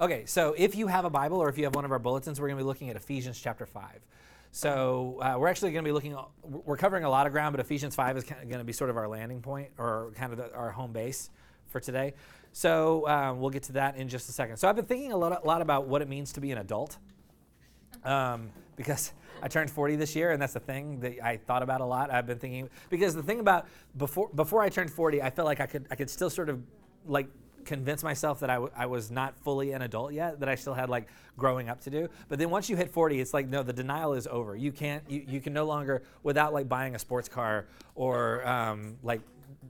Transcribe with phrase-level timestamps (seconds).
[0.00, 2.40] Okay, so if you have a Bible or if you have one of our bulletins,
[2.40, 4.00] we're going to be looking at Ephesians chapter 5.
[4.50, 7.60] So uh, we're actually going to be looking, we're covering a lot of ground, but
[7.60, 10.52] Ephesians 5 is going to be sort of our landing point or kind of the,
[10.52, 11.30] our home base
[11.68, 12.14] for today.
[12.52, 14.56] So um, we'll get to that in just a second.
[14.56, 16.58] So I've been thinking a lot, a lot about what it means to be an
[16.58, 16.98] adult
[18.02, 21.80] um, because I turned 40 this year, and that's the thing that I thought about
[21.80, 22.12] a lot.
[22.12, 23.66] I've been thinking because the thing about
[23.96, 26.62] before before I turned 40, I felt like I could I could still sort of
[27.06, 27.28] like
[27.64, 30.74] convince myself that I, w- I was not fully an adult yet, that I still
[30.74, 32.08] had like growing up to do.
[32.28, 34.54] But then once you hit 40, it's like, no, the denial is over.
[34.56, 38.96] You can't, you, you can no longer, without like buying a sports car or um,
[39.02, 39.20] like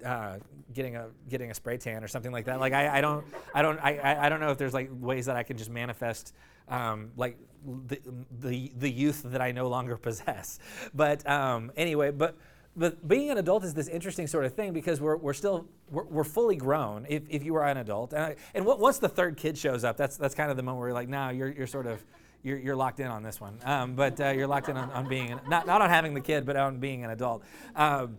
[0.04, 0.38] uh,
[0.72, 2.60] getting a getting a spray tan or something like that.
[2.60, 3.24] Like I, I don't
[3.54, 6.34] I don't I, I don't know if there's like ways that I can just manifest
[6.68, 7.38] um, like
[7.86, 8.00] the,
[8.40, 10.58] the the youth that I no longer possess.
[10.94, 12.36] But um, anyway, but
[12.76, 16.04] but being an adult is this interesting sort of thing because we're, we're still we're,
[16.04, 18.12] we're fully grown if, if you are an adult.
[18.12, 20.80] And, I, and once the third kid shows up that's that's kind of the moment
[20.80, 22.04] where you're like now you're, you're sort of
[22.42, 23.58] you're, you're locked in on this one.
[23.64, 26.44] Um, but uh, you're locked in on, on being not, not on having the kid
[26.44, 27.44] but on being an adult.
[27.76, 28.18] Um,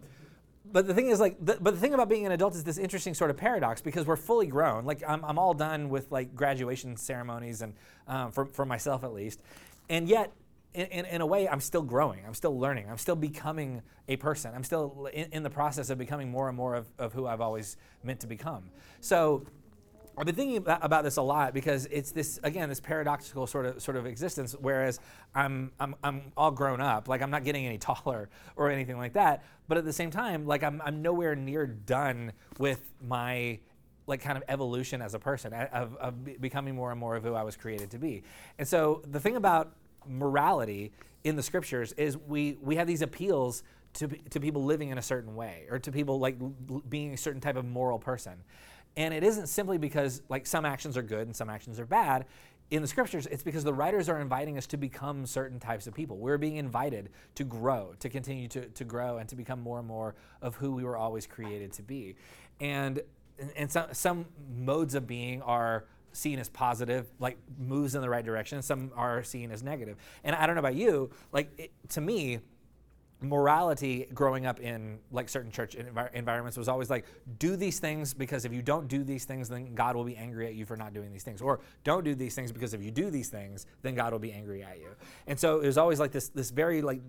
[0.72, 2.78] but the thing is like the, but the thing about being an adult is this
[2.78, 4.86] interesting sort of paradox because we're fully grown.
[4.86, 7.73] Like i'm, I'm all done with like graduation ceremonies and
[8.08, 9.42] um, for, for myself at least.
[9.89, 10.31] And yet
[10.76, 14.52] in, in, a way i'm still growing i'm still learning i'm still becoming a person
[14.54, 17.42] i'm still in, in the process of becoming more and more of, of who i've
[17.42, 18.70] always meant to become
[19.02, 19.45] so
[20.17, 23.82] I've been thinking about this a lot because it's this again this paradoxical sort of
[23.82, 24.56] sort of existence.
[24.58, 25.00] Whereas
[25.34, 29.14] I'm I'm I'm all grown up, like I'm not getting any taller or anything like
[29.14, 29.44] that.
[29.67, 33.60] But at the same time, like I'm I'm nowhere near done with my
[34.08, 37.34] like kind of evolution as a person of, of becoming more and more of who
[37.34, 38.23] I was created to be.
[38.60, 39.73] And so the thing about
[40.08, 40.92] morality
[41.23, 45.02] in the scriptures is we we have these appeals to, to people living in a
[45.02, 46.38] certain way or to people like
[46.89, 48.44] being a certain type of moral person
[48.98, 52.26] and it isn't simply because like some actions are good and some actions are bad.
[52.72, 55.94] In the scriptures, it's because the writers are inviting us to become certain types of
[55.94, 56.17] people.
[56.17, 59.87] We're being invited to grow, to continue to, to grow, and to become more and
[59.87, 62.16] more of who we were always created to be.
[62.60, 63.02] And
[63.58, 68.26] and some, some modes of being are seen as positive, like moves in the right
[68.26, 68.61] direction.
[68.61, 69.98] Some are seen as negative.
[70.23, 72.39] And I don't know about you, like it, to me,
[73.21, 77.05] morality growing up in like certain church envir- environments was always like
[77.39, 80.45] do these things because if you don't do these things then god will be angry
[80.45, 82.92] at you for not doing these things or don't do these things because if you
[82.92, 84.89] do these things then god will be angry at you
[85.27, 87.02] and so it was always like this this very like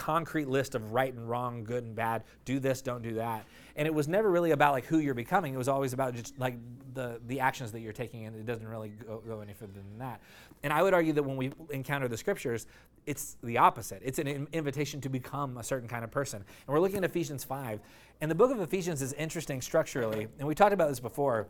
[0.00, 3.44] concrete list of right and wrong good and bad do this don't do that
[3.76, 6.38] and it was never really about like who you're becoming it was always about just
[6.38, 6.56] like
[6.94, 9.98] the the actions that you're taking and it doesn't really go, go any further than
[9.98, 10.22] that
[10.62, 12.66] and i would argue that when we encounter the scriptures
[13.06, 14.02] it's the opposite.
[14.04, 16.36] It's an invitation to become a certain kind of person.
[16.36, 17.80] And we're looking at Ephesians 5.
[18.20, 20.28] And the book of Ephesians is interesting structurally.
[20.38, 21.48] And we talked about this before.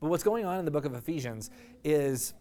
[0.00, 1.50] But what's going on in the book of Ephesians
[1.84, 2.34] is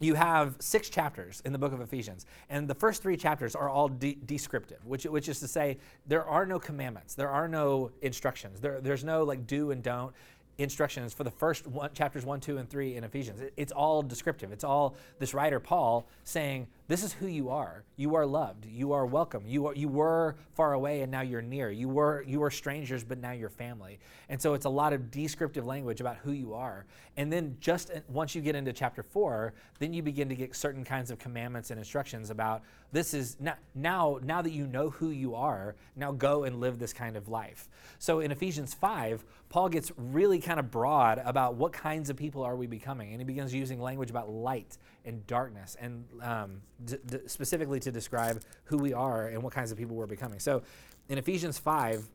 [0.00, 3.68] you have six chapters in the book of Ephesians, and the first three chapters are
[3.68, 7.90] all de- descriptive, which, which is to say, there are no commandments, there are no
[8.02, 10.12] instructions, there, there's no like do and don't
[10.58, 13.40] instructions for the first one, chapters 1 2 and 3 in ephesians.
[13.40, 14.52] It, it's all descriptive.
[14.52, 17.84] It's all this writer paul saying this is who you are.
[17.96, 18.66] You are loved.
[18.66, 19.44] You are welcome.
[19.46, 21.70] You, are, you were far away and now you're near.
[21.70, 24.00] You were you were strangers but now you're family.
[24.28, 26.86] And so it's a lot of descriptive language about who you are.
[27.16, 30.56] And then just uh, once you get into chapter 4 then you begin to get
[30.56, 34.90] certain kinds of commandments and instructions about this is now now, now that you know
[34.90, 37.68] who you are now go and live this kind of life.
[37.98, 42.42] So in ephesians 5 paul gets really kind of broad about what kinds of people
[42.42, 43.12] are we becoming.
[43.12, 47.90] And he begins using language about light and darkness and um, d- d- specifically to
[47.90, 50.38] describe who we are and what kinds of people we're becoming.
[50.38, 50.62] So
[51.08, 52.08] in Ephesians 5,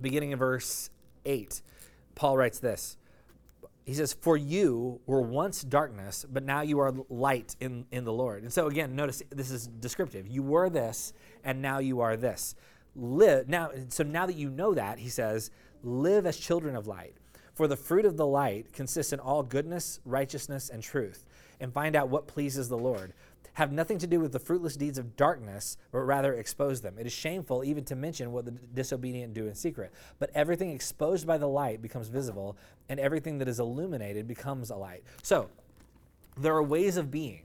[0.00, 0.90] beginning in verse
[1.24, 1.62] 8,
[2.14, 2.96] Paul writes this.
[3.84, 8.12] He says, For you were once darkness, but now you are light in, in the
[8.12, 8.42] Lord.
[8.42, 10.26] And so again, notice this is descriptive.
[10.26, 12.54] You were this, and now you are this.
[12.96, 15.50] Live now, so now that you know that, he says,
[15.82, 17.14] live as children of light.
[17.54, 21.24] For the fruit of the light consists in all goodness, righteousness, and truth,
[21.60, 23.12] and find out what pleases the Lord
[23.54, 26.96] have nothing to do with the fruitless deeds of darkness, but rather expose them.
[26.98, 29.92] It is shameful even to mention what the disobedient do in secret.
[30.18, 32.56] But everything exposed by the light becomes visible,
[32.88, 35.04] and everything that is illuminated becomes a light.
[35.22, 35.50] So,
[36.36, 37.42] there are ways of being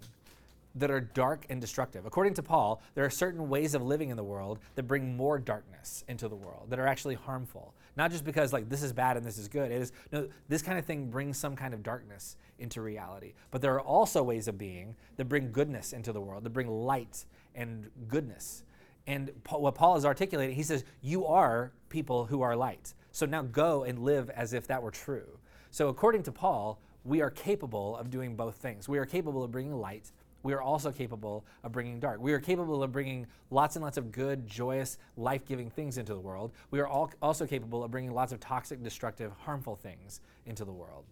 [0.76, 2.06] that are dark and destructive.
[2.06, 5.40] According to Paul, there are certain ways of living in the world that bring more
[5.40, 7.74] darkness into the world, that are actually harmful.
[7.98, 9.72] Not just because like this is bad and this is good.
[9.72, 13.34] It is no this kind of thing brings some kind of darkness into reality.
[13.52, 16.68] But there are also ways of being that bring goodness into the world, that bring
[16.68, 17.26] light
[17.56, 18.64] and goodness.
[19.08, 22.94] And what Paul is articulating, he says, You are people who are light.
[23.12, 25.40] So now go and live as if that were true.
[25.72, 28.88] So according to Paul, we are capable of doing both things.
[28.88, 30.12] We are capable of bringing light.
[30.44, 32.22] We are also capable of bringing dark.
[32.22, 36.14] We are capable of bringing lots and lots of good, joyous, life giving things into
[36.14, 36.52] the world.
[36.72, 40.72] We are all also capable of bringing lots of toxic, destructive, harmful things into the
[40.72, 41.04] world.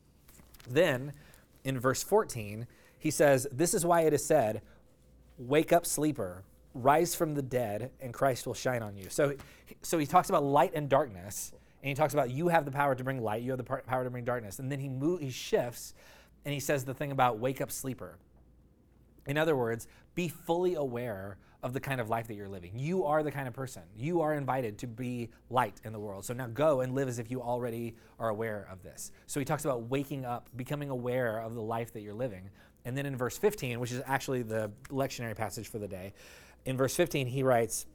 [0.70, 1.14] Then,
[1.64, 4.62] in verse 14, he says, This is why it is said,
[5.38, 6.44] Wake up, sleeper,
[6.74, 9.08] rise from the dead, and Christ will shine on you.
[9.10, 9.36] So,
[9.82, 11.52] so he talks about light and darkness,
[11.84, 14.04] and he talks about you have the power to bring light, you have the power
[14.04, 14.60] to bring darkness.
[14.60, 14.90] And then he,
[15.24, 15.94] he shifts
[16.48, 18.18] and he says the thing about wake up, sleeper.
[19.28, 22.72] In other words, be fully aware of the kind of life that you're living.
[22.76, 23.82] You are the kind of person.
[23.96, 26.24] You are invited to be light in the world.
[26.26, 29.12] So now go and live as if you already are aware of this.
[29.26, 32.50] So he talks about waking up, becoming aware of the life that you're living.
[32.86, 36.14] And then in verse 15, which is actually the lectionary passage for the day,
[36.66, 37.86] in verse 15, he writes,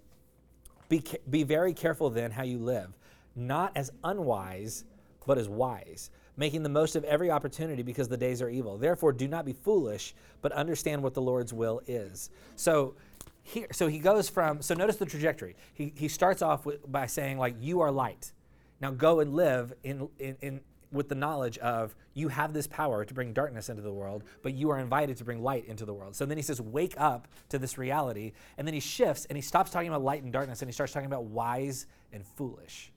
[0.89, 2.99] Be, be very careful then how you live,
[3.35, 4.85] not as unwise,
[5.27, 8.79] but as wise making the most of every opportunity because the days are evil.
[8.79, 12.31] Therefore, do not be foolish, but understand what the Lord's will is.
[12.57, 12.95] So,
[13.43, 15.57] here, so he goes from, so notice the trajectory.
[15.75, 18.33] He, he starts off with, by saying, like, you are light.
[18.81, 23.05] Now go and live in, in, in, with the knowledge of you have this power
[23.05, 25.95] to bring darkness into the world, but you are invited to bring light into the
[25.95, 26.15] world.
[26.15, 28.33] So then he says, wake up to this reality.
[28.59, 30.93] And then he shifts and he stops talking about light and darkness and he starts
[30.93, 32.92] talking about wise and foolish.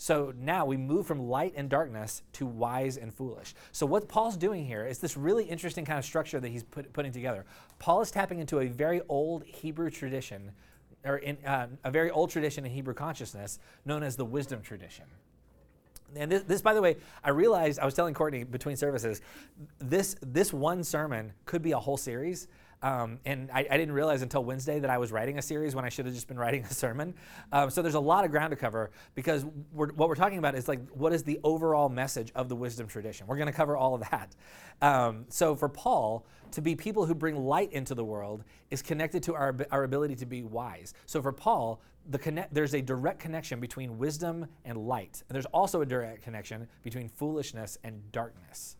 [0.00, 3.54] So now we move from light and darkness to wise and foolish.
[3.72, 6.92] So what Paul's doing here is this really interesting kind of structure that he's put,
[6.92, 7.44] putting together.
[7.80, 10.52] Paul is tapping into a very old Hebrew tradition,
[11.04, 15.04] or in, uh, a very old tradition in Hebrew consciousness known as the wisdom tradition.
[16.14, 19.20] And this, this, by the way, I realized I was telling Courtney between services,
[19.80, 22.46] this this one sermon could be a whole series.
[22.82, 25.84] Um, and I, I, didn't realize until Wednesday that I was writing a series when
[25.84, 27.14] I should have just been writing a sermon.
[27.50, 30.54] Um, so there's a lot of ground to cover because we're, what we're talking about
[30.54, 33.26] is like, what is the overall message of the wisdom tradition?
[33.26, 34.36] We're going to cover all of that.
[34.80, 39.24] Um, so for Paul, to be people who bring light into the world is connected
[39.24, 40.94] to our, our ability to be wise.
[41.06, 45.22] So for Paul, the connect, there's a direct connection between wisdom and light.
[45.28, 48.77] And there's also a direct connection between foolishness and darkness.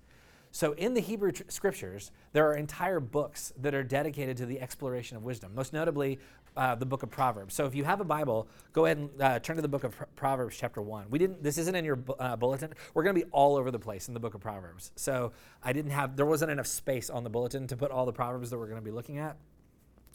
[0.50, 4.60] So, in the Hebrew tr- scriptures, there are entire books that are dedicated to the
[4.60, 6.18] exploration of wisdom, most notably
[6.56, 7.54] uh, the book of Proverbs.
[7.54, 9.96] So, if you have a Bible, go ahead and uh, turn to the book of
[9.96, 11.06] Pro- Proverbs, chapter 1.
[11.10, 12.72] We didn't, this isn't in your uh, bulletin.
[12.94, 14.90] We're going to be all over the place in the book of Proverbs.
[14.96, 18.12] So, I didn't have, there wasn't enough space on the bulletin to put all the
[18.12, 19.36] Proverbs that we're going to be looking at.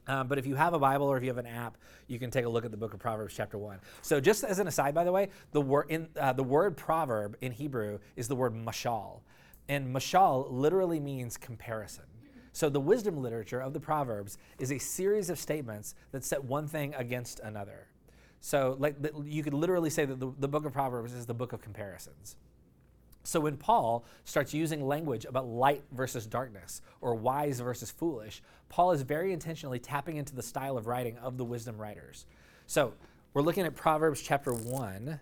[0.07, 1.77] Um, but if you have a Bible or if you have an app,
[2.07, 3.79] you can take a look at the book of Proverbs, chapter 1.
[4.01, 7.37] So, just as an aside, by the way, the, wor- in, uh, the word proverb
[7.41, 9.21] in Hebrew is the word mashal.
[9.69, 12.03] And mashal literally means comparison.
[12.51, 16.67] So the wisdom literature of the Proverbs is a series of statements that set one
[16.67, 17.87] thing against another.
[18.41, 21.53] So like you could literally say that the, the book of Proverbs is the book
[21.53, 22.35] of comparisons.
[23.23, 28.91] So when Paul starts using language about light versus darkness or wise versus foolish, Paul
[28.91, 32.25] is very intentionally tapping into the style of writing of the wisdom writers.
[32.67, 32.93] So
[33.33, 35.19] we're looking at Proverbs chapter 1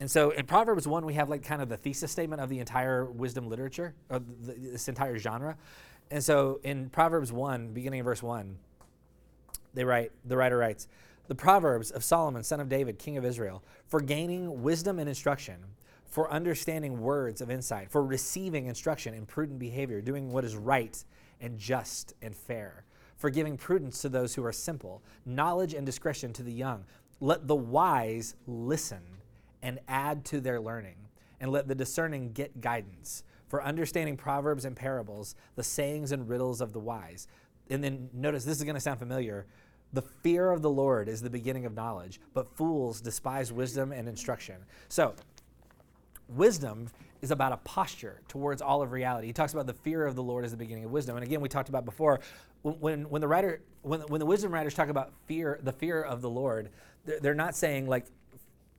[0.00, 2.60] and so in Proverbs 1, we have like kind of the thesis statement of the
[2.60, 5.56] entire wisdom literature, or the, this entire genre.
[6.10, 8.56] And so in Proverbs 1, beginning of verse 1,
[9.74, 10.88] they write, the writer writes,
[11.26, 15.56] the Proverbs of Solomon, son of David, king of Israel, for gaining wisdom and instruction,
[16.06, 21.04] for understanding words of insight, for receiving instruction in prudent behavior, doing what is right
[21.40, 22.84] and just and fair,
[23.16, 26.84] for giving prudence to those who are simple, knowledge and discretion to the young.
[27.20, 29.02] Let the wise listen
[29.62, 30.96] and add to their learning,
[31.40, 36.60] and let the discerning get guidance for understanding proverbs and parables, the sayings and riddles
[36.60, 37.26] of the wise.
[37.70, 39.46] And then notice this is going to sound familiar.
[39.92, 44.08] The fear of the Lord is the beginning of knowledge, but fools despise wisdom and
[44.08, 44.56] instruction.
[44.88, 45.14] So,
[46.28, 46.90] wisdom
[47.22, 49.26] is about a posture towards all of reality.
[49.26, 51.16] He talks about the fear of the Lord as the beginning of wisdom.
[51.16, 52.20] And again, we talked about before
[52.62, 56.20] when, when the writer when, when the wisdom writers talk about fear, the fear of
[56.20, 56.70] the Lord,
[57.04, 58.06] they're, they're not saying like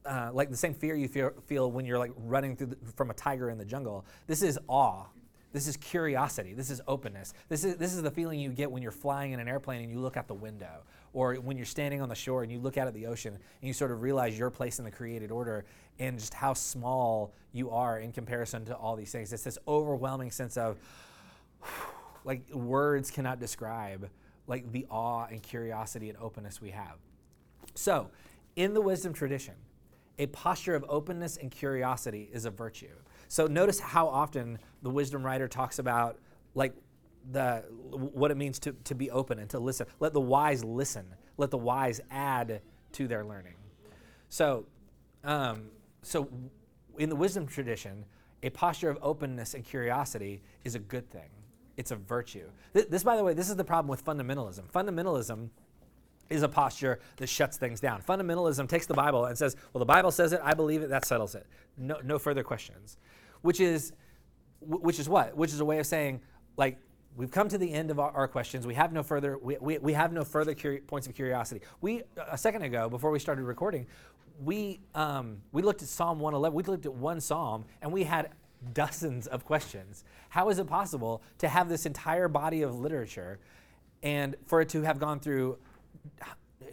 [0.09, 3.11] uh, like the same fear you feel, feel when you're like running through the, from
[3.11, 4.05] a tiger in the jungle.
[4.25, 5.05] This is awe.
[5.53, 6.53] This is curiosity.
[6.53, 7.33] This is openness.
[7.47, 9.91] This is, this is the feeling you get when you're flying in an airplane and
[9.91, 12.77] you look out the window, or when you're standing on the shore and you look
[12.77, 15.65] out at the ocean and you sort of realize your place in the created order
[15.99, 19.31] and just how small you are in comparison to all these things.
[19.31, 20.77] It's this overwhelming sense of,
[22.25, 24.09] like, words cannot describe,
[24.47, 26.97] like, the awe and curiosity and openness we have.
[27.73, 28.09] So,
[28.55, 29.55] in the wisdom tradition,
[30.19, 32.93] a posture of openness and curiosity is a virtue.
[33.29, 36.19] So notice how often the wisdom writer talks about
[36.53, 36.73] like
[37.31, 39.87] the what it means to, to be open and to listen.
[39.99, 41.05] Let the wise listen.
[41.37, 42.61] Let the wise add
[42.93, 43.55] to their learning.
[44.27, 44.65] So,
[45.23, 45.69] um,
[46.01, 46.29] so
[46.97, 48.05] in the wisdom tradition,
[48.43, 51.29] a posture of openness and curiosity is a good thing.
[51.77, 52.49] It's a virtue.
[52.73, 54.69] This, this, by the way, this is the problem with fundamentalism.
[54.71, 55.49] Fundamentalism
[56.29, 58.01] is a posture that shuts things down.
[58.01, 61.05] Fundamentalism takes the Bible and says, well, the Bible says it, I believe it, that
[61.05, 61.45] settles it.
[61.77, 62.97] No, no further questions.
[63.41, 63.93] Which is,
[64.61, 65.35] which is what?
[65.35, 66.21] Which is a way of saying,
[66.57, 66.77] like,
[67.15, 68.67] we've come to the end of our, our questions.
[68.67, 71.61] We have no further, we, we, we have no further curi- points of curiosity.
[71.81, 73.87] We, a second ago, before we started recording,
[74.43, 76.55] we, um, we looked at Psalm 111.
[76.55, 78.29] We looked at one psalm, and we had
[78.73, 80.03] dozens of questions.
[80.29, 83.39] How is it possible to have this entire body of literature
[84.03, 85.57] and for it to have gone through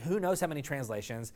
[0.03, 1.33] who knows how many translations,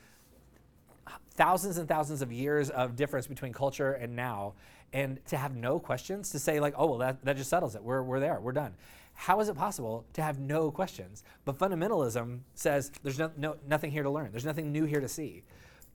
[1.35, 4.55] thousands and thousands of years of difference between culture and now,
[4.93, 7.83] and to have no questions, to say, like, oh, well, that, that just settles it.
[7.83, 8.75] We're, we're there, we're done.
[9.15, 11.25] How is it possible to have no questions?
[11.45, 15.09] But fundamentalism says there's no, no, nothing here to learn, there's nothing new here to
[15.09, 15.43] see.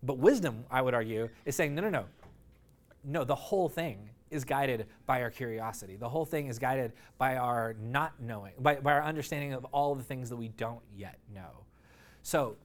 [0.04, 2.06] But wisdom, I would argue, is saying, no, no, no.
[3.04, 5.96] No, the whole thing is guided by our curiosity.
[5.96, 9.96] The whole thing is guided by our not knowing, by, by our understanding of all
[9.96, 11.65] the things that we don't yet know.
[12.26, 12.58] So,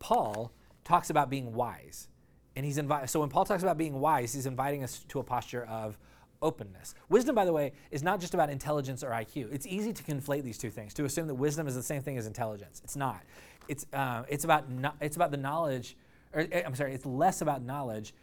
[0.00, 0.50] Paul
[0.82, 2.08] talks about being wise.
[2.56, 5.22] And he's invited, so when Paul talks about being wise, he's inviting us to a
[5.22, 5.96] posture of
[6.42, 6.96] openness.
[7.08, 9.52] Wisdom, by the way, is not just about intelligence or IQ.
[9.52, 12.18] It's easy to conflate these two things, to assume that wisdom is the same thing
[12.18, 12.80] as intelligence.
[12.82, 13.22] It's not.
[13.68, 15.96] It's, uh, it's, about, no, it's about the knowledge,
[16.32, 18.14] or eh, I'm sorry, it's less about knowledge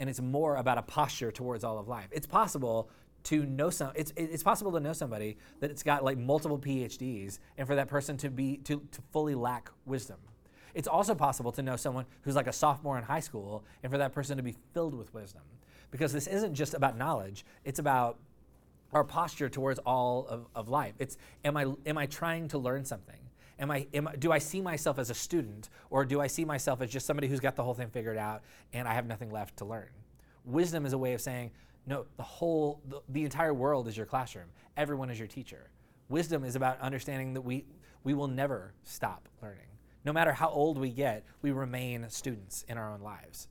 [0.00, 2.08] and it's more about a posture towards all of life.
[2.10, 2.90] It's possible
[3.22, 7.38] to know some it's it's possible to know somebody that it's got like multiple PhDs
[7.58, 10.16] and for that person to be to, to fully lack wisdom.
[10.74, 13.98] It's also possible to know someone who's like a sophomore in high school and for
[13.98, 15.42] that person to be filled with wisdom.
[15.90, 18.18] Because this isn't just about knowledge, it's about
[18.92, 20.94] our posture towards all of, of life.
[20.98, 23.16] It's am I am I trying to learn something?
[23.60, 26.80] Am I, am do I see myself as a student or do I see myself
[26.80, 29.58] as just somebody who's got the whole thing figured out and I have nothing left
[29.58, 29.90] to learn?
[30.46, 31.50] Wisdom is a way of saying,
[31.86, 34.46] no, the whole, the, the entire world is your classroom.
[34.78, 35.68] Everyone is your teacher.
[36.08, 37.66] Wisdom is about understanding that we,
[38.02, 39.69] we will never stop learning.
[40.04, 43.48] No matter how old we get, we remain students in our own lives.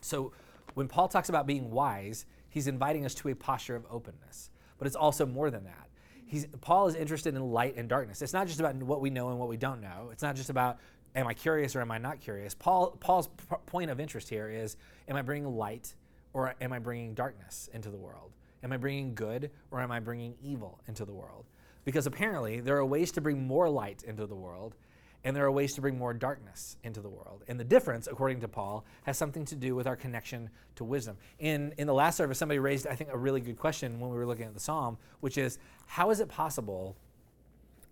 [0.00, 0.32] So
[0.74, 4.50] when Paul talks about being wise, he's inviting us to a posture of openness.
[4.78, 5.88] But it's also more than that.
[6.26, 8.20] He's, Paul is interested in light and darkness.
[8.20, 10.10] It's not just about what we know and what we don't know.
[10.12, 10.78] It's not just about
[11.14, 12.54] am I curious or am I not curious.
[12.54, 14.76] Paul, Paul's p- point of interest here is
[15.08, 15.94] am I bringing light
[16.32, 18.32] or am I bringing darkness into the world?
[18.62, 21.46] Am I bringing good or am I bringing evil into the world?
[21.84, 24.74] Because apparently there are ways to bring more light into the world
[25.26, 27.42] and there are ways to bring more darkness into the world.
[27.48, 31.16] And the difference, according to Paul, has something to do with our connection to wisdom.
[31.40, 34.16] In, in the last service, somebody raised, I think, a really good question when we
[34.16, 36.96] were looking at the psalm, which is how is it possible?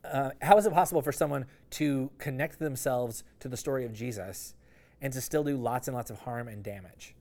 [0.05, 4.55] Uh, how is it possible for someone to connect themselves to the story of Jesus
[5.03, 7.17] and to still do lots and lots of harm and damage?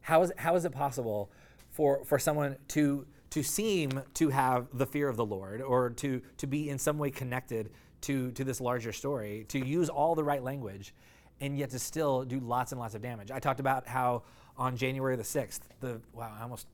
[0.00, 1.30] How is, how is it possible
[1.70, 6.20] for, for someone to, to seem to have the fear of the Lord or to,
[6.38, 7.70] to be in some way connected
[8.02, 10.94] to, to this larger story, to use all the right language,
[11.40, 13.30] and yet to still do lots and lots of damage.
[13.30, 14.22] I talked about how
[14.56, 16.66] on January the 6th, the, wow, I almost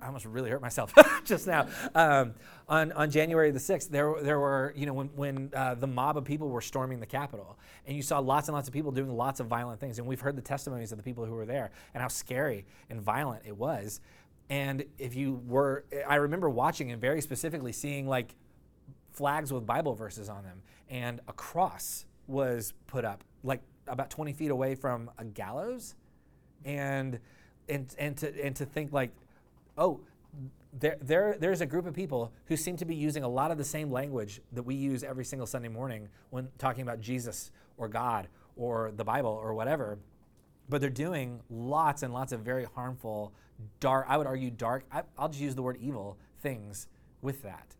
[0.00, 0.94] I almost really hurt myself
[1.24, 1.68] just now.
[1.94, 2.34] Um,
[2.68, 6.16] on, on January the 6th, there, there were, you know, when, when uh, the mob
[6.16, 9.14] of people were storming the Capitol, and you saw lots and lots of people doing
[9.14, 9.98] lots of violent things.
[9.98, 13.00] And we've heard the testimonies of the people who were there and how scary and
[13.00, 14.00] violent it was.
[14.48, 18.34] And if you were, I remember watching and very specifically seeing like
[19.16, 24.32] flags with Bible verses on them, and a cross was put up, like about 20
[24.32, 25.94] feet away from a gallows,
[26.64, 27.18] and
[27.68, 29.10] and and to and to think like,
[29.78, 30.00] oh,
[30.78, 33.58] there, there, there's a group of people who seem to be using a lot of
[33.58, 37.88] the same language that we use every single Sunday morning when talking about Jesus or
[37.88, 39.98] God or the Bible or whatever.
[40.68, 43.32] But they're doing lots and lots of very harmful,
[43.80, 46.88] dark, I would argue dark, I, I'll just use the word evil things
[47.22, 47.76] with that.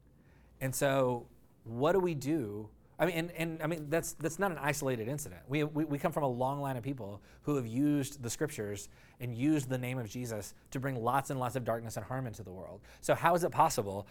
[0.60, 1.26] And so,
[1.64, 2.68] what do we do?
[2.98, 5.42] I mean, and, and I mean that's that's not an isolated incident.
[5.48, 8.88] We, we, we come from a long line of people who have used the scriptures
[9.20, 12.26] and used the name of Jesus to bring lots and lots of darkness and harm
[12.26, 12.80] into the world.
[13.02, 14.06] So how is it possible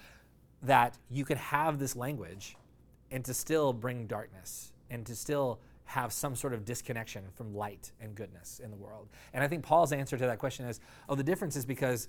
[0.62, 2.58] that you could have this language
[3.12, 7.92] and to still bring darkness and to still have some sort of disconnection from light
[8.00, 9.10] and goodness in the world?
[9.34, 12.08] And I think Paul's answer to that question is, oh, the difference is because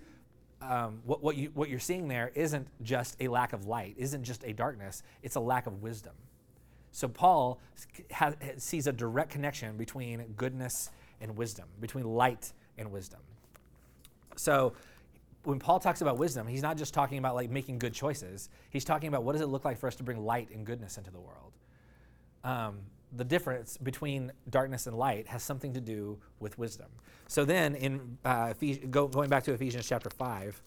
[0.63, 4.25] um, what, what, you, what you're seeing there isn't just a lack of light, isn't
[4.25, 6.15] just a darkness, it's a lack of wisdom.
[6.93, 7.61] So Paul
[8.57, 13.21] sees a direct connection between goodness and wisdom, between light and wisdom.
[14.37, 14.73] So
[15.45, 18.49] when Paul talks about wisdom, he's not just talking about like making good choices.
[18.71, 20.97] He's talking about what does it look like for us to bring light and goodness
[20.97, 21.53] into the world.
[22.43, 22.79] Um,
[23.13, 26.89] the difference between darkness and light has something to do with wisdom.
[27.29, 28.53] So then, in uh,
[28.91, 30.61] go, going back to Ephesians chapter five,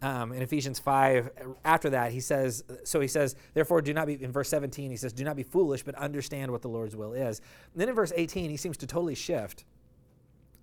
[0.00, 1.30] um, in Ephesians 5,
[1.64, 4.96] after that, he says, so he says, therefore, do not be, in verse 17, he
[4.96, 7.40] says, do not be foolish, but understand what the Lord's will is.
[7.72, 9.64] And then in verse 18, he seems to totally shift.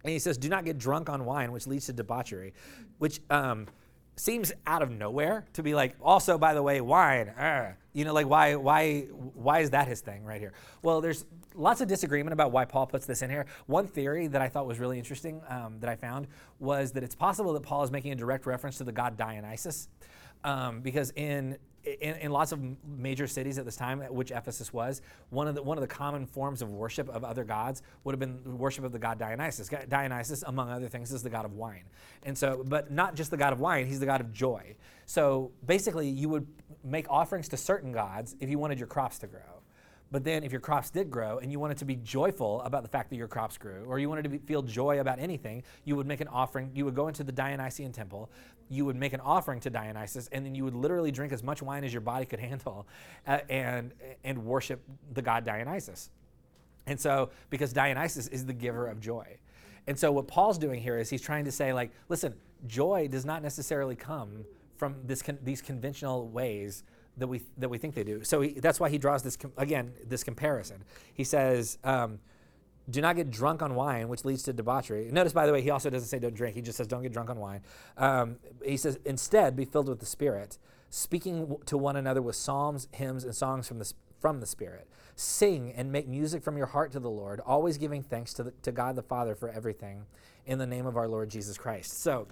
[0.06, 2.54] And he says, do not get drunk on wine, which leads to debauchery,
[3.00, 3.68] which um,
[4.16, 7.30] seems out of nowhere to be like, also, by the way, wine.
[7.30, 10.54] Uh, you know, like, why, why, why is that his thing right here?
[10.82, 13.46] Well, there's lots of disagreement about why Paul puts this in here.
[13.68, 16.28] One theory that I thought was really interesting um, that I found
[16.60, 19.90] was that it's possible that Paul is making a direct reference to the god Dionysus.
[20.44, 25.02] Um, because in, in, in lots of major cities at this time, which Ephesus was,
[25.30, 28.20] one of the one of the common forms of worship of other gods would have
[28.20, 29.70] been worship of the god Dionysus.
[29.90, 31.84] Dionysus, among other things, is the god of wine,
[32.24, 34.76] and so, but not just the god of wine; he's the god of joy.
[35.06, 36.48] So basically, you would
[36.84, 39.55] make offerings to certain gods if you wanted your crops to grow.
[40.12, 42.90] But then, if your crops did grow and you wanted to be joyful about the
[42.90, 45.96] fact that your crops grew, or you wanted to be, feel joy about anything, you
[45.96, 46.72] would make an offering.
[46.76, 48.30] You would go into the Dionysian temple,
[48.70, 51.62] you would make an offering to Dionysus, and then you would literally drink as much
[51.62, 52.88] wine as your body could handle
[53.28, 53.94] uh, and,
[54.24, 54.82] and worship
[55.14, 56.10] the god Dionysus.
[56.88, 59.38] And so, because Dionysus is the giver of joy.
[59.88, 62.36] And so, what Paul's doing here is he's trying to say, like, listen,
[62.68, 64.46] joy does not necessarily come
[64.78, 66.84] from this con- these conventional ways
[67.18, 68.24] that we that we think they do.
[68.24, 70.84] So he, that's why he draws this com- again this comparison.
[71.14, 72.20] He says, um,
[72.90, 75.70] "Do not get drunk on wine, which leads to debauchery." Notice, by the way, he
[75.70, 76.56] also doesn't say don't drink.
[76.56, 77.62] He just says don't get drunk on wine.
[77.98, 80.58] Um, he says instead be filled with the Spirit,
[80.90, 84.88] speaking w- to one another with psalms, hymns, and songs from the from the Spirit.
[85.18, 88.52] Sing and make music from your heart to the Lord, always giving thanks to, the,
[88.64, 90.06] to God the Father for everything,
[90.46, 92.02] in the name of our Lord Jesus Christ.
[92.02, 92.28] So,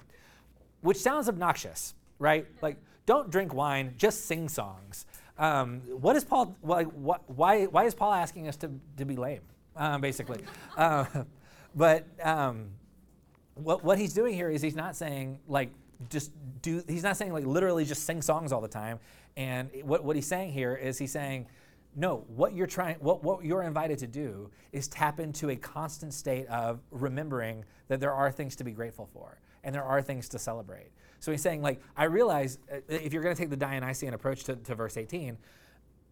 [0.81, 2.45] which sounds obnoxious, right?
[2.61, 2.75] Like
[3.05, 5.05] don't drink wine, just sing songs.
[5.37, 9.15] Um, what is Paul, like, what, why, why is Paul asking us to, to be
[9.15, 9.41] lame,
[9.75, 10.41] um, basically?
[10.77, 11.05] uh,
[11.75, 12.69] but um,
[13.55, 15.71] what, what he's doing here is he's not saying, like,
[16.09, 16.31] just
[16.61, 18.99] do, he's not saying, like, literally just sing songs all the time.
[19.35, 21.47] And what, what he's saying here is he's saying,
[21.95, 26.13] no, what you're trying, what, what you're invited to do is tap into a constant
[26.13, 30.27] state of remembering that there are things to be grateful for and there are things
[30.29, 30.91] to celebrate.
[31.23, 34.43] So he's saying, like, I realize uh, if you're going to take the Dionysian approach
[34.43, 35.37] to, to verse 18,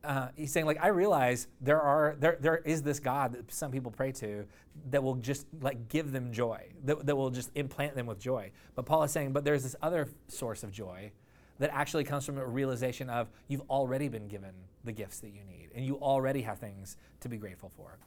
[0.05, 3.71] uh, he's saying, like, I realize there are there there is this God that some
[3.71, 4.45] people pray to
[4.89, 8.51] that will just like give them joy, that, that will just implant them with joy.
[8.73, 11.11] But Paul is saying, but there's this other source of joy
[11.59, 14.53] that actually comes from a realization of you've already been given
[14.85, 17.99] the gifts that you need, and you already have things to be grateful for.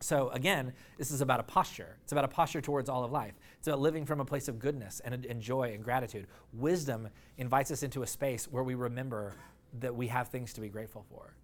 [0.00, 1.96] So again, this is about a posture.
[2.02, 3.34] It's about a posture towards all of life.
[3.58, 6.26] It's about living from a place of goodness and, and joy and gratitude.
[6.52, 9.34] Wisdom invites us into a space where we remember
[9.80, 11.34] that we have things to be grateful for.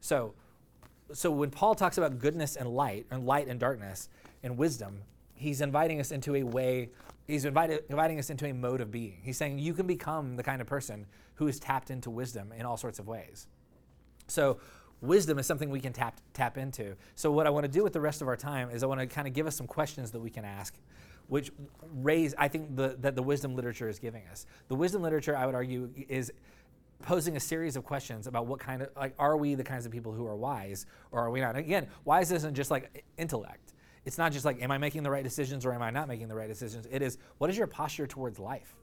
[0.00, 0.34] So,
[1.12, 4.08] so when Paul talks about goodness and light, and light and darkness,
[4.42, 5.00] and wisdom,
[5.34, 6.90] he's inviting us into a way,
[7.26, 9.20] he's invited, inviting us into a mode of being.
[9.22, 12.66] He's saying you can become the kind of person who is tapped into wisdom in
[12.66, 13.46] all sorts of ways.
[14.28, 14.58] So
[15.04, 16.96] wisdom is something we can tap tap into.
[17.14, 19.00] So what I want to do with the rest of our time is I want
[19.00, 20.74] to kind of give us some questions that we can ask,
[21.28, 21.50] which
[21.96, 24.46] raise I think the, that the wisdom literature is giving us.
[24.68, 26.32] The wisdom literature, I would argue, is
[27.02, 29.92] posing a series of questions about what kind of like are we the kinds of
[29.92, 31.56] people who are wise or are we not?
[31.56, 33.74] Again, wise isn't just like intellect.
[34.04, 36.28] It's not just like am I making the right decisions or am I not making
[36.28, 36.86] the right decisions.
[36.90, 38.74] It is what is your posture towards life.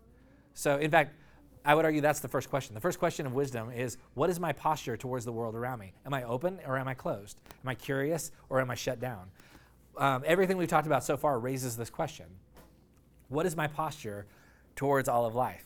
[0.53, 1.15] So in fact
[1.63, 2.73] I would argue that's the first question.
[2.73, 5.93] The first question of wisdom is what is my posture towards the world around me?
[6.05, 7.39] Am I open or am I closed?
[7.63, 9.29] Am I curious or am I shut down?
[9.97, 12.25] Um, everything we've talked about so far raises this question
[13.29, 14.25] What is my posture
[14.75, 15.65] towards all of life?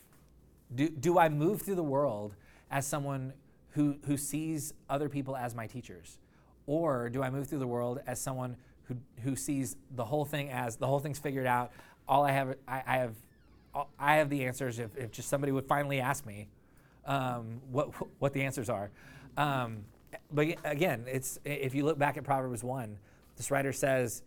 [0.73, 2.35] Do, do I move through the world
[2.69, 3.33] as someone
[3.71, 6.17] who, who sees other people as my teachers?
[6.67, 10.49] Or do I move through the world as someone who, who sees the whole thing
[10.49, 11.71] as the whole thing's figured out?
[12.07, 13.15] All I have, I, I have
[13.99, 16.47] I have the answers if, if just somebody would finally ask me
[17.05, 18.91] um, what, what the answers are.
[19.37, 19.85] Um,
[20.31, 22.97] but again, it's, if you look back at Proverbs 1,
[23.35, 24.23] this writer says,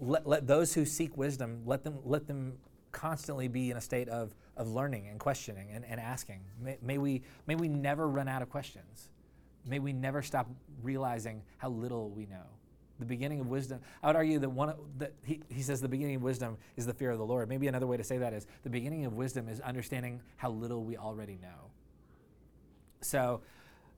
[0.00, 2.58] let, let those who seek wisdom, let them, let them
[2.92, 6.40] constantly be in a state of, of learning and questioning and, and asking.
[6.60, 9.08] May, may, we, may we never run out of questions.
[9.66, 10.48] May we never stop
[10.82, 12.57] realizing how little we know
[12.98, 13.80] the beginning of wisdom.
[14.02, 16.94] I would argue that one that he, he says the beginning of wisdom is the
[16.94, 17.48] fear of the Lord.
[17.48, 20.84] Maybe another way to say that is the beginning of wisdom is understanding how little
[20.84, 21.70] we already know.
[23.00, 23.40] So,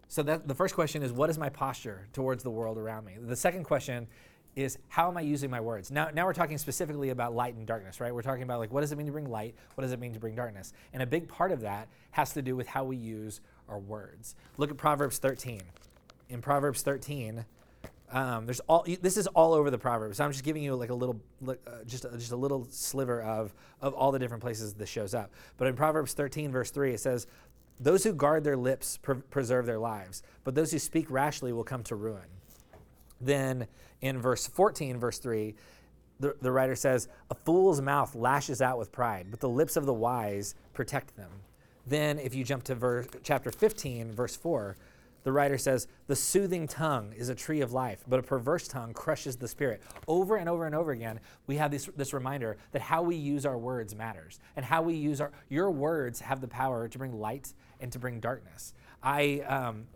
[0.09, 3.17] so that the first question is what is my posture towards the world around me?
[3.21, 4.07] The second question
[4.57, 5.91] is how am I using my words?
[5.91, 8.15] Now, now we're talking specifically about light and darkness, right?
[8.15, 9.55] We're talking about like what does it mean to bring light?
[9.75, 10.73] What does it mean to bring darkness?
[10.93, 14.35] And a big part of that has to do with how we use our words.
[14.57, 15.63] Look at Proverbs 13.
[16.29, 17.45] In Proverbs 13,
[18.13, 20.17] Um, there's all this is all over the proverbs.
[20.17, 21.55] So I'm just giving you like a little, uh,
[21.87, 25.31] just a, just a little sliver of of all the different places this shows up.
[25.57, 27.27] But in Proverbs 13 verse 3, it says,
[27.79, 31.65] "Those who guard their lips pre- preserve their lives, but those who speak rashly will
[31.65, 32.27] come to ruin."
[33.21, 33.67] Then
[34.01, 35.55] in verse 14, verse 3,
[36.21, 39.87] the, the writer says, A fool's mouth lashes out with pride, but the lips of
[39.87, 41.31] the wise protect them.
[41.87, 44.77] Then, if you jump to verse, chapter 15, verse 4,
[45.23, 48.93] the writer says, The soothing tongue is a tree of life, but a perverse tongue
[48.93, 49.83] crushes the spirit.
[50.09, 53.47] Over and over and over again, we have this, this reminder that how we use
[53.47, 54.41] our words matters.
[54.57, 57.99] And how we use our, your words have the power to bring light and to
[57.99, 58.75] bring darkness.
[59.03, 59.87] I, um,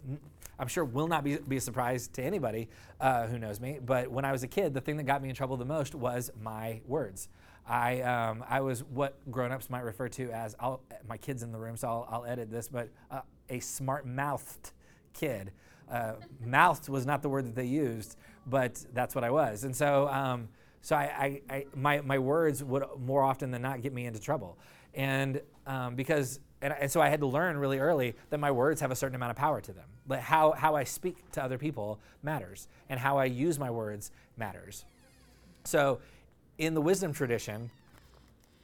[0.58, 2.68] I'm sure will not be, be a surprise to anybody
[3.00, 5.28] uh, who knows me, but when I was a kid, the thing that got me
[5.28, 7.28] in trouble the most was my words.
[7.66, 11.58] I, um, I was what grown-ups might refer to as, I'll, my kid's in the
[11.58, 14.72] room, so I'll, I'll edit this, but uh, a smart-mouthed
[15.14, 15.52] kid.
[15.90, 19.64] Uh, mouthed was not the word that they used, but that's what I was.
[19.64, 20.48] And so, um,
[20.82, 24.20] so I, I, I, my, my words would more often than not get me into
[24.20, 24.58] trouble.
[24.94, 28.80] And um, because, and, and, so I had to learn really early that my words
[28.80, 29.86] have a certain amount of power to them.
[30.06, 34.10] But how, how I speak to other people matters, and how I use my words
[34.36, 34.84] matters.
[35.64, 36.00] So
[36.58, 37.70] in the wisdom tradition,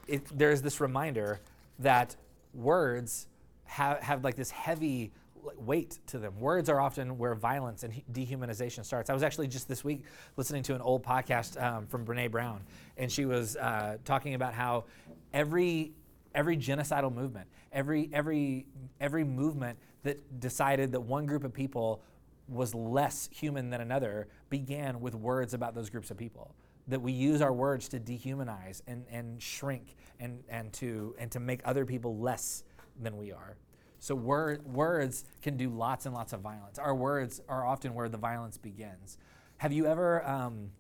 [0.06, 1.40] it, there's this reminder
[1.78, 2.16] that
[2.54, 3.26] words
[3.64, 5.12] have, have like this heavy
[5.56, 6.38] weight to them.
[6.38, 9.10] Words are often where violence and dehumanization starts.
[9.10, 10.04] I was actually just this week
[10.36, 12.62] listening to an old podcast um, from Brene Brown,
[12.96, 14.84] and she was uh, talking about how
[15.32, 15.92] every
[16.34, 18.66] every genocidal movement, every every
[19.00, 22.02] every movement that decided that one group of people
[22.48, 26.54] was less human than another began with words about those groups of people.
[26.88, 31.40] That we use our words to dehumanize and, and shrink and, and to and to
[31.40, 32.64] make other people less
[33.00, 33.56] than we are.
[34.00, 36.78] So word, words can do lots and lots of violence.
[36.78, 39.18] Our words are often where the violence begins.
[39.58, 40.70] Have you ever um,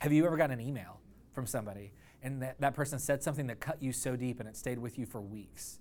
[0.00, 1.00] have you ever gotten an email
[1.32, 4.56] from somebody and that, that person said something that cut you so deep and it
[4.56, 5.80] stayed with you for weeks?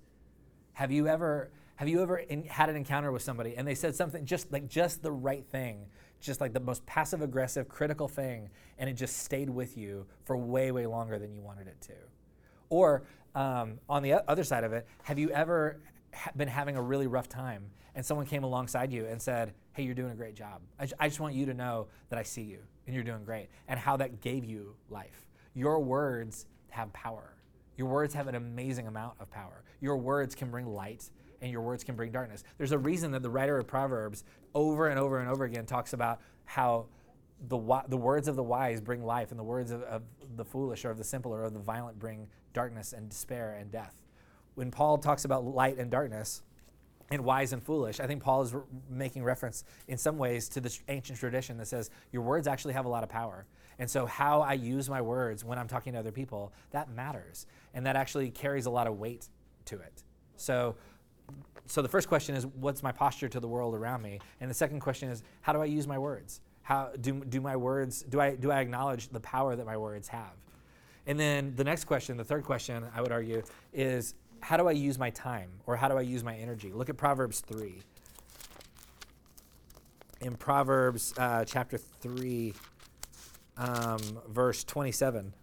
[0.74, 3.96] Have you ever have you ever in, had an encounter with somebody and they said
[3.96, 5.86] something just like just the right thing,
[6.20, 10.36] just like the most passive aggressive critical thing, and it just stayed with you for
[10.36, 11.94] way way longer than you wanted it to?
[12.70, 13.04] Or
[13.36, 15.80] um, on the other side of it, have you ever
[16.36, 19.96] been having a really rough time and someone came alongside you and said, Hey, you're
[19.96, 20.62] doing a great job.
[20.80, 23.24] I, j- I just want you to know that I see you and you're doing
[23.24, 25.26] great, and how that gave you life.
[25.54, 27.36] Your words have power.
[27.78, 29.64] Your words have an amazing amount of power.
[29.80, 31.10] Your words can bring light
[31.42, 32.44] and your words can bring darkness.
[32.58, 34.24] There's a reason that the writer of Proverbs
[34.54, 36.88] over and over and over again talks about how
[37.48, 40.04] the, the words of the wise bring life and the words of, of
[40.36, 43.72] the foolish or of the simple or of the violent bring darkness and despair and
[43.72, 44.03] death
[44.56, 46.42] when Paul talks about light and darkness
[47.10, 50.62] and wise and foolish, I think Paul is re- making reference in some ways to
[50.62, 53.46] the ancient tradition that says your words actually have a lot of power.
[53.80, 57.48] And so, how I use my words when I'm talking to other people, that matters.
[57.74, 59.28] And that actually carries a lot of weight
[59.66, 60.04] to it.
[60.36, 60.76] So,
[61.66, 64.20] so the first question is, what's my posture to the world around me?
[64.42, 66.42] And the second question is, how do I use my words?
[66.62, 70.08] How do, do my words, do I, do I acknowledge the power that my words
[70.10, 70.34] have?
[71.06, 74.74] And then the next question, the third question, I would argue, is how do I
[74.74, 76.72] use my time or how do I use my energy?
[76.72, 77.82] Look at Proverbs 3.
[80.22, 82.54] In Proverbs uh, chapter 3,
[83.58, 85.34] um, verse 27,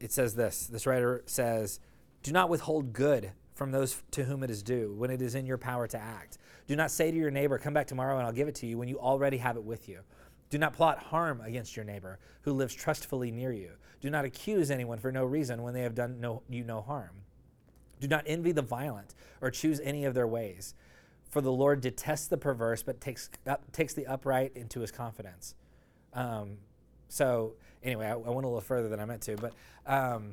[0.00, 0.66] it says this.
[0.66, 1.80] This writer says,
[2.22, 5.44] Do not withhold good from those to whom it is due when it is in
[5.44, 6.38] your power to act.
[6.66, 8.78] Do not say to your neighbor, Come back tomorrow and I'll give it to you
[8.78, 10.00] when you already have it with you.
[10.48, 13.72] Do not plot harm against your neighbor who lives trustfully near you.
[14.00, 17.10] Do not accuse anyone for no reason when they have done no, you no harm.
[18.00, 20.74] Do not envy the violent or choose any of their ways.
[21.28, 25.54] For the Lord detests the perverse, but takes, up, takes the upright into his confidence.
[26.12, 26.56] Um,
[27.08, 29.52] so, anyway, I, I, went a little further than I meant to, but,
[29.86, 30.32] um,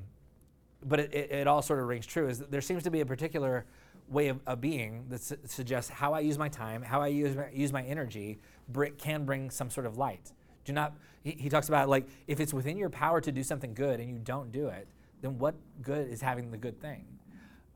[0.83, 2.27] but it, it, it, all sort of rings true.
[2.27, 3.65] Is there seems to be a particular
[4.09, 7.35] way of, of being that su- suggests how I use my time, how I use
[7.35, 10.31] my, use my energy br- can bring some sort of light.
[10.65, 13.73] Do not, he, he talks about like, if it's within your power to do something
[13.73, 14.87] good and you don't do it,
[15.21, 17.05] then what good is having the good thing?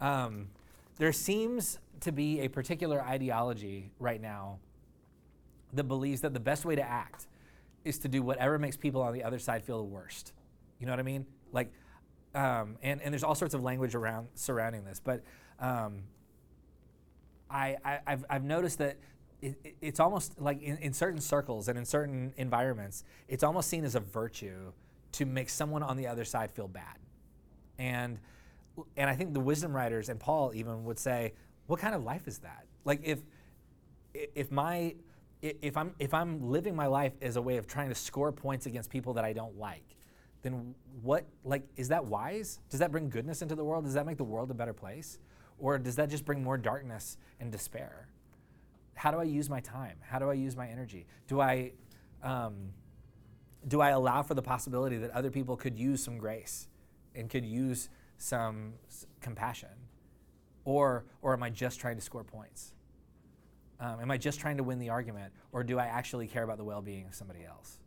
[0.02, 0.50] Um,
[0.98, 4.58] there seems to be a particular ideology right now
[5.74, 7.28] that believes that the best way to act
[7.86, 10.34] is to do whatever makes people on the other side feel the worst.
[10.80, 11.26] You know what I mean?
[11.54, 11.72] Like,
[12.36, 15.24] um, and, and there's all sorts of language around surrounding this, but
[15.60, 16.04] um,
[17.50, 18.98] I, I, have I've noticed that
[19.42, 23.84] it, it's almost like in, in certain circles and in certain environments, it's almost seen
[23.84, 24.72] as a virtue
[25.14, 26.98] to make someone on the other side feel bad.
[27.78, 28.20] And
[28.98, 31.34] and I think the wisdom writers and Paul even would say,
[31.68, 32.66] what kind of life is that?
[32.86, 33.20] Like if
[34.14, 34.96] if my
[35.42, 38.66] if I'm if I'm living my life as a way of trying to score points
[38.66, 39.96] against people that I don't like,
[40.42, 42.60] then what like is that wise?
[42.70, 43.86] Does that bring goodness into the world?
[43.86, 45.20] Does that make the world a better place?
[45.60, 48.08] Or does that just bring more darkness and despair?
[48.96, 49.98] How do I use my time?
[50.02, 51.06] How do I use my energy?
[51.28, 51.72] Do I
[52.24, 52.74] um,
[53.68, 56.68] do I allow for the possibility that other people could use some grace
[57.16, 57.90] and could use
[58.22, 59.70] some s- compassion?
[60.64, 62.74] Or, or am I just trying to score points?
[63.80, 66.58] Um, am I just trying to win the argument, or do I actually care about
[66.58, 67.80] the well being of somebody else?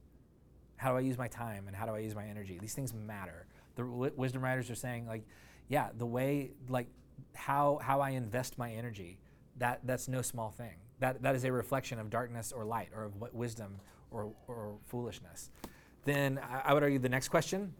[0.77, 2.59] How do I use my time and how do I use my energy?
[2.61, 3.47] These things matter.
[3.77, 5.25] The w- wisdom writers are saying, like,
[5.68, 6.88] yeah, the way, like,
[7.35, 9.20] how, how I invest my energy,
[9.59, 10.75] that, that's no small thing.
[10.99, 13.79] That, that is a reflection of darkness or light, or of wisdom
[14.11, 15.51] or, or foolishness.
[16.05, 17.73] Then I, I would argue the next question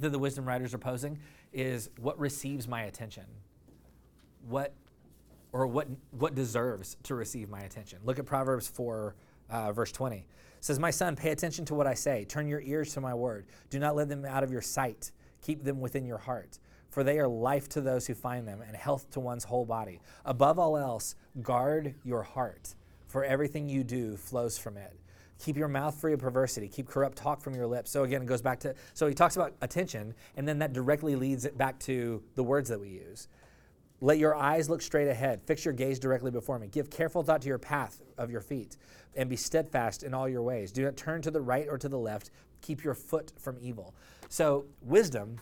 [0.00, 1.18] that the wisdom writers are posing
[1.52, 3.24] is what receives my attention?
[4.48, 4.74] What
[5.52, 8.00] or what what deserves to receive my attention?
[8.04, 9.14] Look at Proverbs 4
[9.50, 10.16] uh, verse 20.
[10.16, 10.24] It
[10.60, 12.24] says, "My son, pay attention to what I say.
[12.24, 13.46] Turn your ears to my word.
[13.68, 15.12] Do not let them out of your sight.
[15.42, 16.58] Keep them within your heart."
[16.90, 20.00] For they are life to those who find them and health to one's whole body.
[20.24, 22.74] Above all else, guard your heart,
[23.06, 24.98] for everything you do flows from it.
[25.40, 26.68] Keep your mouth free of perversity.
[26.68, 27.90] Keep corrupt talk from your lips.
[27.90, 31.16] So again, it goes back to, so he talks about attention, and then that directly
[31.16, 33.28] leads it back to the words that we use.
[34.02, 35.42] Let your eyes look straight ahead.
[35.44, 36.68] Fix your gaze directly before me.
[36.68, 38.76] Give careful thought to your path of your feet,
[39.14, 40.72] and be steadfast in all your ways.
[40.72, 42.30] Do not turn to the right or to the left.
[42.60, 43.94] Keep your foot from evil.
[44.28, 45.40] So, wisdom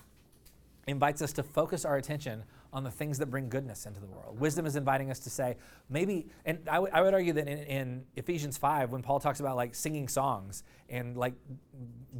[0.87, 4.39] invites us to focus our attention on the things that bring goodness into the world.
[4.39, 5.57] Wisdom is inviting us to say,
[5.89, 9.41] maybe, and I, w- I would argue that in, in Ephesians 5, when Paul talks
[9.41, 11.35] about like singing songs and like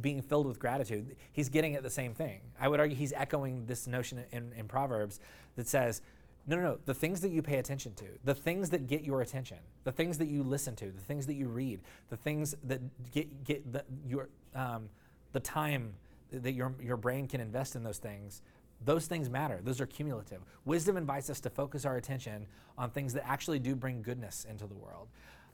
[0.01, 2.41] being filled with gratitude, he's getting at the same thing.
[2.59, 5.19] I would argue he's echoing this notion in, in Proverbs
[5.55, 6.01] that says,
[6.47, 6.77] no, no, no.
[6.85, 10.17] The things that you pay attention to, the things that get your attention, the things
[10.17, 12.81] that you listen to, the things that you read, the things that
[13.11, 14.89] get, get the, your, um,
[15.31, 15.93] the time
[16.31, 18.41] that your, your brain can invest in those things,
[18.85, 19.59] those things matter.
[19.63, 20.41] Those are cumulative.
[20.65, 24.67] Wisdom invites us to focus our attention on things that actually do bring goodness into
[24.67, 25.09] the world.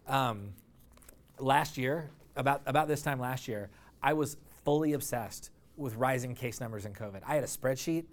[0.07, 0.53] Um,
[1.39, 3.69] last year, about, about this time last year,
[4.03, 7.21] I was fully obsessed with rising case numbers in COVID.
[7.25, 8.05] I had a spreadsheet.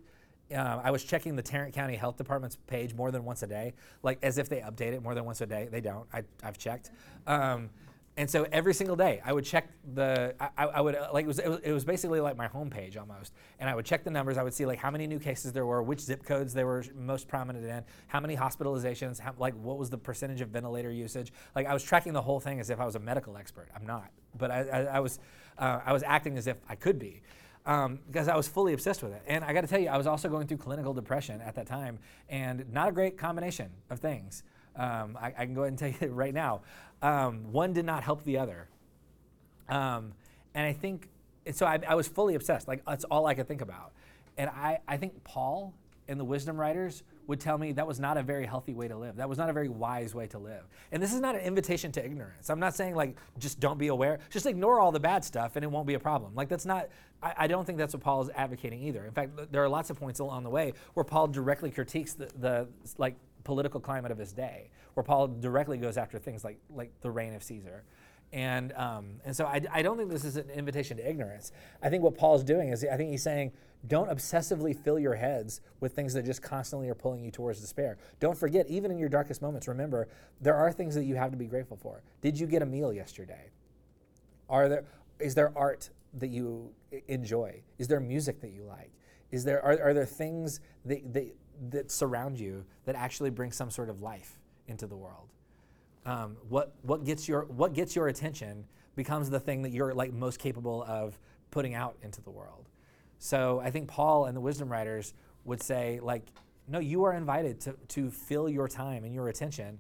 [0.55, 3.75] Uh, I was checking the Tarrant County Health Department's page more than once a day,
[4.03, 5.69] like as if they update it more than once a day.
[5.71, 6.07] They don't.
[6.13, 6.91] I, I've checked.
[7.27, 7.71] Um,
[8.19, 10.35] and so every single day, I would check the.
[10.39, 12.99] I, I would uh, like it was, it was it was basically like my homepage
[12.99, 14.37] almost, and I would check the numbers.
[14.37, 16.85] I would see like how many new cases there were, which zip codes they were
[16.95, 21.33] most prominent in, how many hospitalizations, how, like what was the percentage of ventilator usage.
[21.57, 23.69] Like I was tracking the whole thing as if I was a medical expert.
[23.75, 25.19] I'm not, but I, I, I was
[25.57, 27.23] uh, I was acting as if I could be.
[27.65, 29.23] Um, because I was fully obsessed with it.
[29.29, 31.67] And I got to tell you, I was also going through clinical depression at that
[31.69, 34.43] time, and not a great combination of things.
[34.77, 36.63] Um, I, I, can go ahead and tell you right now.
[37.03, 38.69] Um, one did not help the other.
[39.69, 40.13] Um,
[40.55, 41.09] and I think,
[41.47, 42.69] and so I, I, was fully obsessed.
[42.69, 43.93] Like, that's all I could think about.
[44.39, 45.75] And I, I think Paul
[46.09, 48.97] and the wisdom writers would tell me that was not a very healthy way to
[48.97, 49.17] live.
[49.17, 50.63] That was not a very wise way to live.
[50.91, 52.51] And this is not an invitation to ignorance.
[52.51, 54.19] I'm not saying, like, just don't be aware.
[54.29, 56.35] Just ignore all the bad stuff and it won't be a problem.
[56.35, 56.89] Like, that's not,
[57.23, 59.05] I, I don't think that's what Paul is advocating either.
[59.07, 62.29] In fact, there are lots of points along the way where Paul directly critiques the,
[62.41, 66.91] the like, political climate of his day, where Paul directly goes after things like, like
[67.01, 67.85] the reign of Caesar.
[68.33, 71.53] And, um, and so I, I don't think this is an invitation to ignorance.
[71.83, 73.53] I think what Paul's doing is, I think he's saying,
[73.87, 77.99] don't obsessively fill your heads with things that just constantly are pulling you towards despair.
[78.21, 80.09] Don't forget, even in your darkest moments, remember,
[80.41, 82.03] there are things that you have to be grateful for.
[82.23, 83.51] Did you get a meal yesterday?
[84.49, 84.85] Are there,
[85.19, 86.71] is there art that you
[87.09, 87.63] enjoy?
[87.79, 88.93] Is there music that you like?
[89.31, 91.35] Is there, are, are there things that, that,
[91.71, 94.39] that surround you that actually bring some sort of life
[94.69, 95.29] into the world?
[96.05, 98.65] Um, what, what, gets your, what gets your attention
[98.97, 101.19] becomes the thing that you're like most capable of
[101.51, 102.69] putting out into the world.
[103.19, 106.25] So I think Paul and the wisdom writers would say, like,
[106.69, 109.79] no, you are invited to, to fill your time and your attention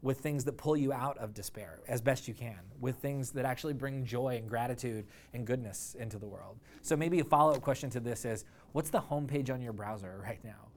[0.00, 3.44] with things that pull you out of despair as best you can, with things that
[3.44, 6.56] actually bring joy and gratitude and goodness into the world.
[6.82, 10.38] So maybe a follow-up question to this is, what's the homepage on your browser right
[10.44, 10.67] now?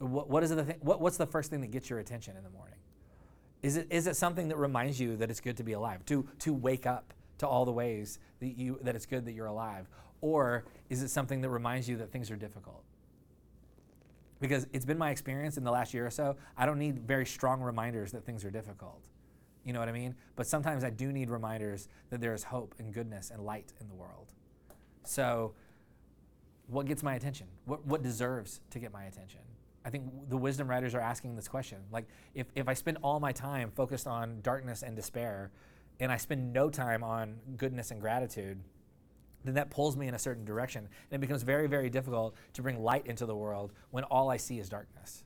[0.00, 2.42] What, what is the th- what, what's the first thing that gets your attention in
[2.42, 2.76] the morning?
[3.62, 6.26] Is it, is it something that reminds you that it's good to be alive, to,
[6.40, 9.86] to wake up to all the ways that, you, that it's good that you're alive?
[10.22, 12.82] Or is it something that reminds you that things are difficult?
[14.40, 17.26] Because it's been my experience in the last year or so, I don't need very
[17.26, 19.04] strong reminders that things are difficult.
[19.64, 20.14] You know what I mean?
[20.36, 23.88] But sometimes I do need reminders that there is hope and goodness and light in
[23.88, 24.32] the world.
[25.04, 25.52] So,
[26.66, 27.48] what gets my attention?
[27.66, 29.40] What, what deserves to get my attention?
[29.90, 31.78] I think the wisdom writers are asking this question.
[31.90, 35.50] Like, if, if I spend all my time focused on darkness and despair,
[35.98, 38.60] and I spend no time on goodness and gratitude,
[39.44, 40.88] then that pulls me in a certain direction.
[41.10, 44.36] And it becomes very, very difficult to bring light into the world when all I
[44.36, 45.24] see is darkness.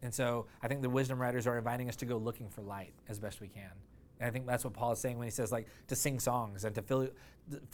[0.00, 2.94] And so I think the wisdom writers are inviting us to go looking for light
[3.06, 3.72] as best we can.
[4.20, 6.64] And I think that's what Paul is saying when he says like to sing songs
[6.64, 7.08] and to fill,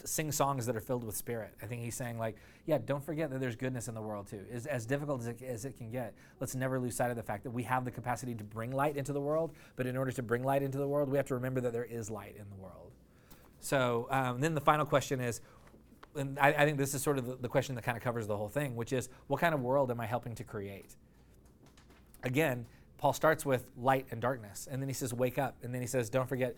[0.05, 1.53] sing songs that are filled with spirit.
[1.61, 4.45] I think he's saying like, yeah, don't forget that there's goodness in the world too.
[4.53, 7.23] As, as difficult as it, as it can get, let's never lose sight of the
[7.23, 9.53] fact that we have the capacity to bring light into the world.
[9.75, 11.85] But in order to bring light into the world, we have to remember that there
[11.85, 12.93] is light in the world.
[13.59, 15.41] So um, then the final question is,
[16.15, 18.27] and I, I think this is sort of the, the question that kind of covers
[18.27, 20.95] the whole thing, which is, what kind of world am I helping to create?
[22.23, 22.67] Again,
[22.99, 25.57] Paul starts with light and darkness, and then he says, Wake up.
[25.63, 26.57] And then he says, Don't forget,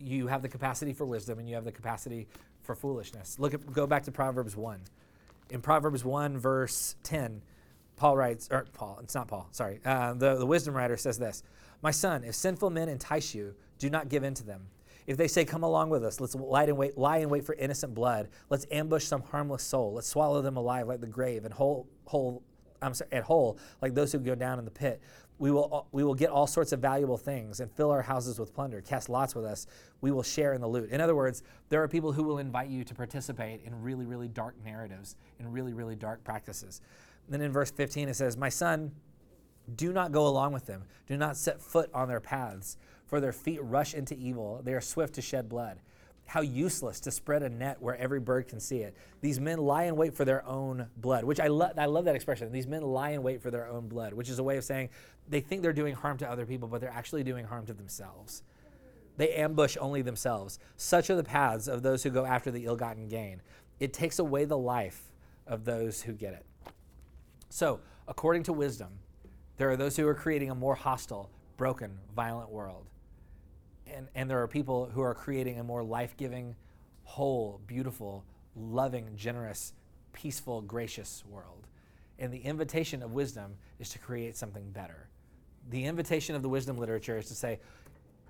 [0.00, 2.26] you have the capacity for wisdom and you have the capacity
[2.62, 3.38] for foolishness.
[3.38, 4.80] Look at, go back to Proverbs 1.
[5.50, 7.42] In Proverbs 1, verse 10,
[7.96, 9.80] Paul writes, or Paul, it's not Paul, sorry.
[9.84, 11.42] Uh, the, the wisdom writer says this
[11.82, 14.68] My son, if sinful men entice you, do not give in to them.
[15.06, 17.54] If they say, Come along with us, let's lie in wait, lie in wait for
[17.54, 18.28] innocent blood.
[18.48, 19.92] Let's ambush some harmless soul.
[19.94, 22.42] Let's swallow them alive like the grave and whole, whole,
[22.82, 25.00] I'm sorry, at whole, like those who go down in the pit
[25.40, 28.38] we will, uh, we will get all sorts of valuable things and fill our houses
[28.38, 28.82] with plunder.
[28.82, 29.66] Cast lots with us.
[30.02, 30.90] We will share in the loot.
[30.90, 34.28] In other words, there are people who will invite you to participate in really, really
[34.28, 36.82] dark narratives, in really, really dark practices.
[37.24, 38.92] And then in verse 15, it says, My son,
[39.76, 40.84] do not go along with them.
[41.06, 44.60] Do not set foot on their paths, for their feet rush into evil.
[44.62, 45.80] They are swift to shed blood.
[46.30, 48.96] How useless to spread a net where every bird can see it.
[49.20, 52.14] These men lie in wait for their own blood, which I, lo- I love that
[52.14, 52.52] expression.
[52.52, 54.90] These men lie in wait for their own blood, which is a way of saying
[55.28, 58.44] they think they're doing harm to other people, but they're actually doing harm to themselves.
[59.16, 60.60] They ambush only themselves.
[60.76, 63.42] Such are the paths of those who go after the ill gotten gain.
[63.80, 65.10] It takes away the life
[65.48, 66.46] of those who get it.
[67.48, 69.00] So, according to wisdom,
[69.56, 72.86] there are those who are creating a more hostile, broken, violent world
[73.94, 76.54] and, and there are people who are creating a more life giving,
[77.04, 78.24] whole, beautiful,
[78.56, 79.72] loving, generous,
[80.12, 81.66] peaceful, gracious world.
[82.18, 85.08] And the invitation of wisdom is to create something better.
[85.70, 87.60] The invitation of the wisdom literature is to say,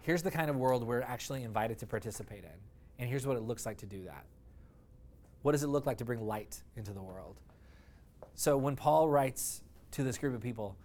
[0.03, 2.51] here's the kind of world we're actually invited to participate in,
[2.99, 4.25] and here's what it looks like to do that.
[5.43, 7.41] What does it look like to bring light into the world?
[8.35, 10.77] So when Paul writes to this group of people,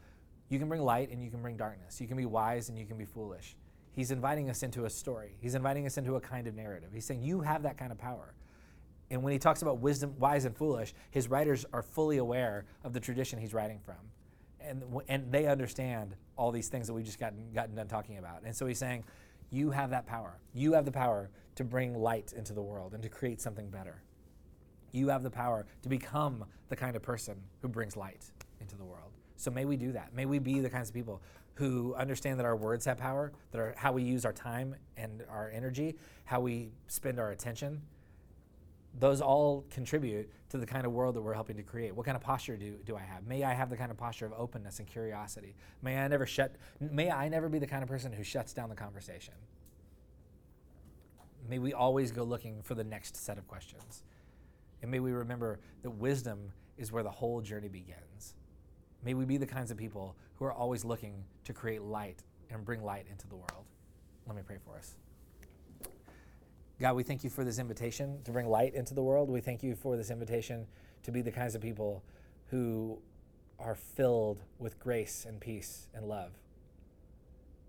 [0.50, 2.00] you can bring light and you can bring darkness.
[2.00, 3.56] You can be wise and you can be foolish.
[3.96, 5.38] He's inviting us into a story.
[5.40, 6.90] He's inviting us into a kind of narrative.
[6.94, 8.34] He's saying, You have that kind of power.
[9.10, 12.92] And when he talks about wisdom, wise and foolish, his writers are fully aware of
[12.92, 13.96] the tradition he's writing from.
[14.60, 18.42] And, and they understand all these things that we've just gotten, gotten done talking about.
[18.44, 19.06] And so he's saying,
[19.50, 20.40] You have that power.
[20.54, 24.02] You have the power to bring light into the world and to create something better.
[24.92, 28.26] You have the power to become the kind of person who brings light
[28.60, 29.12] into the world.
[29.38, 30.14] So may we do that.
[30.14, 31.22] May we be the kinds of people
[31.56, 35.24] who understand that our words have power, that are how we use our time and
[35.30, 37.82] our energy, how we spend our attention.
[39.00, 41.96] Those all contribute to the kind of world that we're helping to create.
[41.96, 43.26] What kind of posture do, do I have?
[43.26, 45.56] May I have the kind of posture of openness and curiosity?
[45.82, 48.70] May I never shut may I never be the kind of person who shuts down
[48.70, 49.34] the conversation?
[51.48, 54.04] May we always go looking for the next set of questions.
[54.82, 58.36] And may we remember that wisdom is where the whole journey begins.
[59.06, 62.66] May we be the kinds of people who are always looking to create light and
[62.66, 63.66] bring light into the world.
[64.26, 64.96] Let me pray for us.
[66.82, 69.30] God, we thank you for this invitation to bring light into the world.
[69.30, 70.66] We thank you for this invitation
[71.04, 72.04] to be the kinds of people
[72.48, 72.98] who
[73.60, 76.32] are filled with grace and peace and love.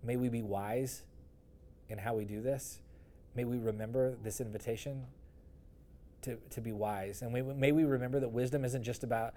[0.03, 1.03] May we be wise
[1.87, 2.79] in how we do this.
[3.35, 5.05] May we remember this invitation
[6.23, 7.21] to, to be wise.
[7.21, 9.35] And we, may we remember that wisdom isn't just about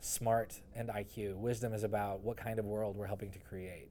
[0.00, 1.36] smart and IQ.
[1.36, 3.88] Wisdom is about what kind of world we're helping to create.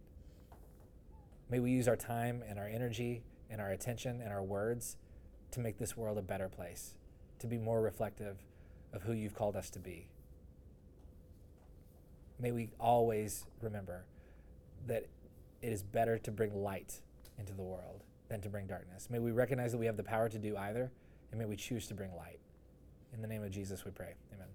[1.50, 4.98] May we use our time and our energy and our attention and our words
[5.52, 6.96] to make this world a better place,
[7.40, 8.38] to be more reflective
[8.94, 10.10] of who you've called us to be.
[12.40, 14.06] May we always remember
[14.88, 15.06] that
[15.62, 17.02] it is better to bring light
[17.38, 19.10] into the world than to bring darkness.
[19.10, 20.92] May we recognize that we have the power to do either,
[21.32, 22.40] and may we choose to bring light.
[23.14, 24.14] In the name of Jesus, we pray.
[24.34, 24.48] Amen.